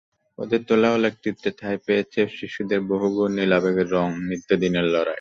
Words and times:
ওদের 0.39 0.61
তোলা 0.67 0.89
আলোকচিত্রে 0.93 1.49
ঠাঁই 1.59 1.77
পেয়েছে 1.85 2.21
শিশুদের 2.37 2.81
বহু 2.91 3.07
বর্ণিল 3.15 3.51
আবেগের 3.57 3.87
রং, 3.91 4.07
নিত্যদিনের 4.29 4.85
লড়াই। 4.85 5.09